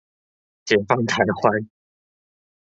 [0.65, 1.67] 解放台灣